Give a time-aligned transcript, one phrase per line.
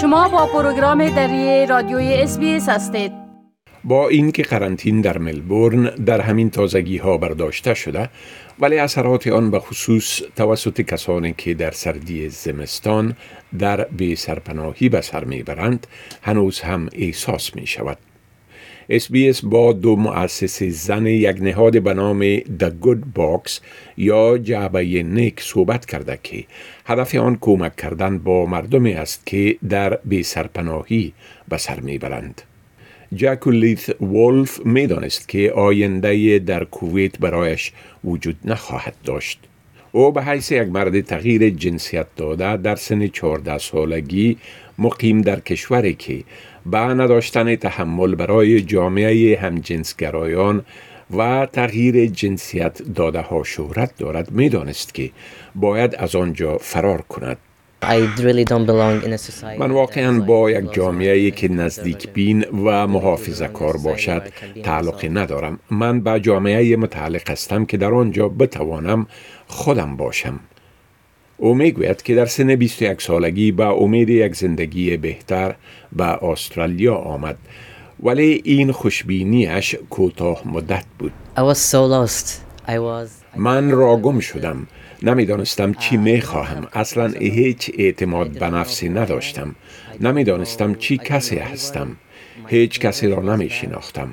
[0.00, 3.12] شما با پروگرام دری رادیوی SBS هستید
[3.84, 8.10] با اینکه قرنطین در ملبورن در همین تازگی ها برداشته شده
[8.60, 13.16] ولی اثرات آن به خصوص توسط کسانی که در سردی زمستان
[13.58, 15.86] در بی سرپناهی به سر می‌برند
[16.22, 17.98] هنوز هم احساس می شود.
[18.90, 23.60] SBS با دو مؤسس زن یک نهاد به نام The Good Box
[23.96, 26.44] یا جعبه نیک صحبت کرده که
[26.86, 31.12] هدف آن کمک کردن با مردمی است که در بی سرپناهی
[31.48, 32.42] به سر می‌برند.
[33.14, 37.72] جاکولیت وولف می دانست که آینده در کویت برایش
[38.04, 39.49] وجود نخواهد داشت.
[39.92, 44.36] او به حیث یک مرد تغییر جنسیت داده در سن 14 سالگی
[44.78, 46.24] مقیم در کشوری که
[46.66, 50.64] به نداشتن تحمل برای جامعه همجنسگرایان
[51.16, 55.10] و تغییر جنسیت داده ها شهرت دارد می دانست که
[55.54, 57.38] باید از آنجا فرار کند.
[59.58, 64.22] من واقعا با یک جامعه که نزدیک بین و محافظه کار باشد
[64.62, 65.58] تعلق ندارم.
[65.70, 69.06] من به جامعه متعلق هستم که در آنجا بتوانم
[69.50, 70.40] خودم باشم.
[71.36, 75.54] او می‌گوید که در سن 21 سالگی با امید یک زندگی بهتر
[75.92, 77.36] به استرالیا آمد
[78.02, 81.12] ولی این خوشبینیش کوتاه مدت بود.
[83.36, 84.66] من را گم شدم.
[85.02, 86.66] نمی‌دانستم چی می خواهم.
[86.72, 89.54] اصلا هیچ اعتماد به نفسی نداشتم.
[90.00, 91.96] نمی‌دانستم چی کسی هستم.
[92.46, 94.08] هیچ کسی را نمی شناختم.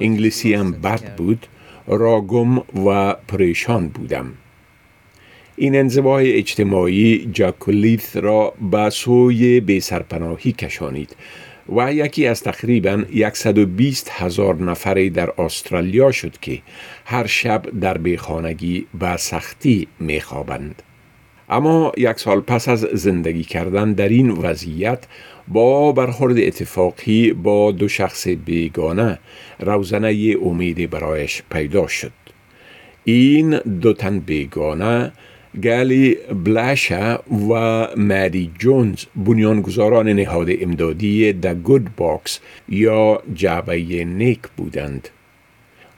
[0.00, 1.46] انگلیسی هم بد بود.
[1.86, 4.26] راگم و پریشان بودم.
[5.56, 11.16] این انزوای اجتماعی جاکولیت را به سوی سرپناهی کشانید
[11.76, 16.62] و یکی از تقریبا 120 هزار نفری در استرالیا شد که
[17.04, 20.82] هر شب در بیخانگی به سختی میخوابند.
[21.48, 25.04] اما یک سال پس از زندگی کردن در این وضعیت
[25.48, 29.18] با برخورد اتفاقی با دو شخص بیگانه
[29.60, 32.12] روزنه امید برایش پیدا شد.
[33.04, 35.12] این دو تن بیگانه
[35.60, 37.18] گالی بلاشا
[37.50, 37.52] و
[37.96, 45.08] مادی جونز بنیانگذاران نهاد امدادی The Good Box یا جعبه نیک بودند.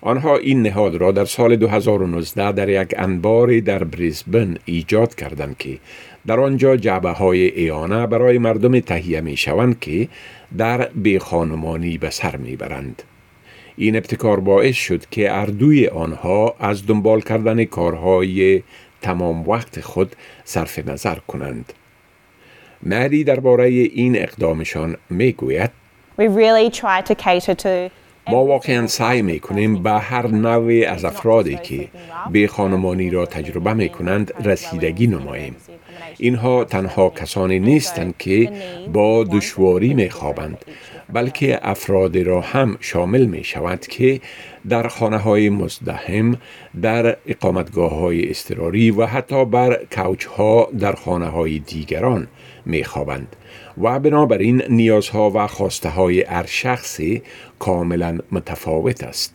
[0.00, 5.78] آنها این نهاد را در سال 2019 در یک انبار در بریزبن ایجاد کردند که
[6.26, 10.08] در آنجا جعبه های ایانه برای مردم تهیه می شوند که
[10.58, 10.88] در
[11.20, 13.02] خانمانی به سر می برند.
[13.76, 18.62] این ابتکار باعث شد که اردوی آنها از دنبال کردن کارهای
[19.04, 21.72] تمام وقت خود صرف نظر کنند.
[22.82, 25.70] مری درباره این اقدامشان می گوید
[28.28, 31.88] ما واقعا سعی می کنیم به هر نوع از افرادی که
[32.30, 35.56] به خانمانی را تجربه می کنند رسیدگی نماییم.
[36.18, 38.52] اینها تنها کسانی نیستند که
[38.92, 40.64] با دشواری می خوابند
[41.12, 44.20] بلکه افراد را هم شامل می شود که
[44.68, 46.36] در خانه های مزدهم،
[46.82, 52.26] در اقامتگاه های استراری و حتی بر کوچ ها در خانه های دیگران
[52.66, 53.36] می خوابند
[53.82, 57.22] و بنابراین نیازها و خواسته های هر شخصی
[57.58, 59.33] کاملا متفاوت است.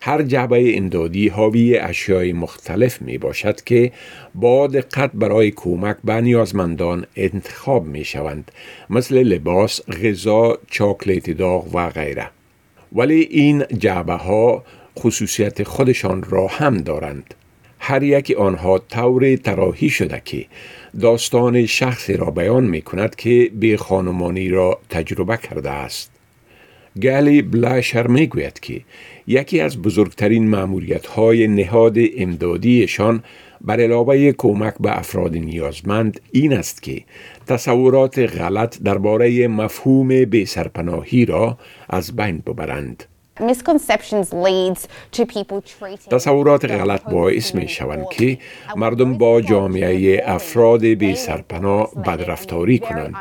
[0.00, 3.92] هر جعبه اندادی حاوی اشیای مختلف می باشد که
[4.34, 8.52] با دقت برای کمک به نیازمندان انتخاب می شوند
[8.90, 12.30] مثل لباس، غذا، چاکلیت داغ و غیره.
[12.92, 14.64] ولی این جعبه ها
[14.98, 17.34] خصوصیت خودشان را هم دارند.
[17.78, 20.46] هر یک آنها طور تراحی شده که
[21.00, 26.17] داستان شخصی را بیان می کند که به خانمانی را تجربه کرده است.
[27.02, 28.80] گلی بلاشر می گوید که
[29.26, 33.22] یکی از بزرگترین معمولیت های نهاد امدادیشان
[33.60, 37.02] بر علاوه کمک به افراد نیازمند این است که
[37.46, 43.04] تصورات غلط درباره مفهوم به سرپناهی را از بین ببرند.
[46.10, 48.38] تصورات غلط باعث می شوند که
[48.76, 53.14] مردم با جامعه افراد بی سرپناه بدرفتاری کنند.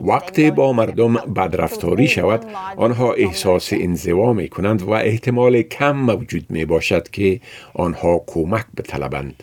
[0.00, 2.44] وقتی با مردم بدرفتاری شود
[2.76, 7.40] آنها احساس انزوا می کنند و احتمال کم موجود می باشد که
[7.74, 9.42] آنها کمک بطلبند.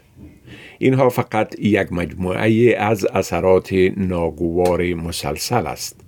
[0.80, 6.07] اینها فقط یک مجموعه از اثرات ناگوار مسلسل است.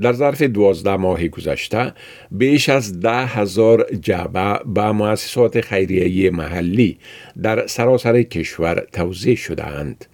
[0.00, 1.92] در ظرف دوازده ماه گذشته
[2.30, 6.98] بیش از ده هزار جعبه به مؤسسات خیریه محلی
[7.42, 10.04] در سراسر کشور توضیح شده اند.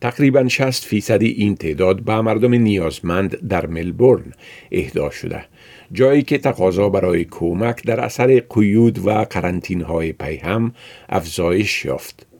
[0.00, 4.32] تقریبا 60 فیصدی این تعداد به مردم نیازمند در ملبورن
[4.72, 5.44] اهدا شده
[5.92, 10.74] جایی که تقاضا برای کمک در اثر قیود و قرنطین های پیهم
[11.08, 12.31] افزایش یافت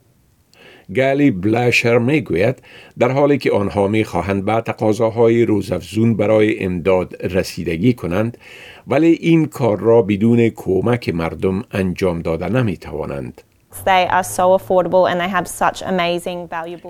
[1.31, 2.63] بلاشر می گوید
[2.99, 8.39] در حالی که آنها می خواهند به تقاضاهای روزافزون برای امداد رسیدگی کنند
[8.87, 13.43] ولی این کار را بدون کمک مردم انجام داده نمی توانند.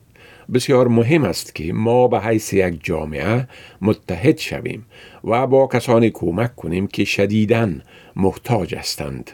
[0.54, 3.48] بسیار مهم است که ما به حیث یک جامعه
[3.80, 4.86] متحد شویم
[5.24, 7.68] و با کسانی کمک کنیم که شدیداً
[8.16, 9.30] محتاج هستند.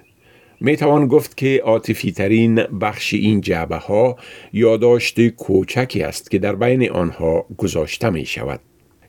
[0.60, 4.16] می توان گفت که عاطفی ترین بخش این جعبه ها
[4.52, 8.60] یادداشت کوچکی است که در بین آنها گذاشته می شود.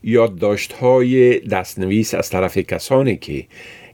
[0.04, 3.44] یادداشت های دستنویس از طرف کسانی که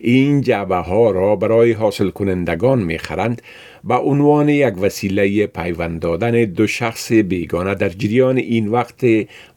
[0.01, 3.43] این جعبه ها را برای حاصل کنندگان می خرند
[3.85, 9.05] به عنوان یک وسیله پیوند دادن دو شخص بیگانه در جریان این وقت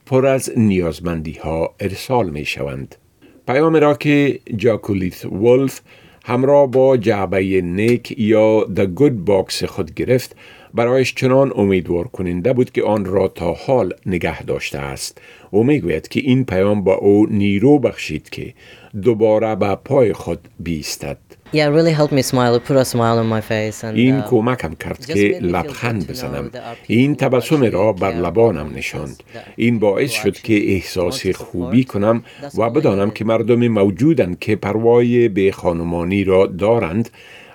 [0.06, 2.95] پر از نیازمندی ها ارسال می شوند.
[3.48, 5.81] پیام را که جاکولیت ولف
[6.25, 10.36] همراه با جعبه نیک یا The Good Box خود گرفت
[10.73, 15.21] برایش چنان امیدوار کننده بود که آن را تا حال نگه داشته است.
[15.51, 18.53] او می‌گوید که این پیام با او نیرو بخشید که
[19.03, 21.18] دوباره به پای خود بیستد.
[23.95, 26.51] این کمکم کرد که لبخند بزنم.
[26.88, 29.24] این تبسم را بر لبانم نشاند.
[29.56, 32.24] این باعث شد که احساس خوبی کنم
[32.57, 37.09] و بدانم که مردم موجودند که پروای به خانمانی را دارند.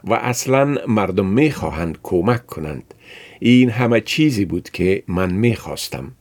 [0.04, 2.94] و اصلا مردم می‌خواهند کمک کنند.
[3.40, 6.12] این همه چیزی بود که من می‌خواستم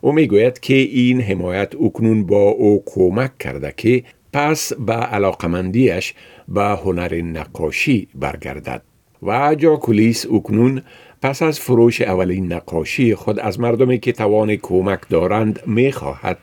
[0.00, 6.14] او می‌گوید که این حمایت اکنون با او کمک کرده که پس به علاقمندیش
[6.48, 8.82] به هنر نقاشی برگردد.
[9.22, 10.82] و جاکولیس اکنون
[11.22, 16.38] پس از فروش اولین نقاشی خود از مردمی که توان کمک دارند می‌خواهد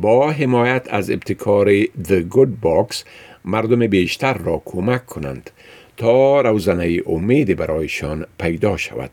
[0.00, 2.96] با حمایت از ابتکار The Good Box
[3.44, 5.50] مردم بیشتر را کمک کنند
[5.96, 9.10] تا روزنه امید برایشان پیدا شود.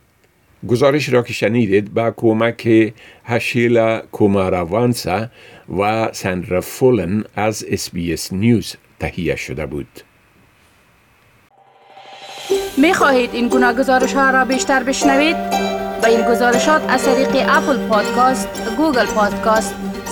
[0.67, 2.93] گزارش را که شنیدید با کمک
[3.25, 5.27] هشیلا کوماراوانسا
[5.79, 9.87] و سندرا فولن از SBS News تهیه شده بود.
[12.77, 15.35] می خواهید این گونه گزارش ها را بیشتر بشنوید؟
[16.01, 18.47] با این گزارشات از طریق Apple Podcast،
[18.77, 19.75] Google Podcast،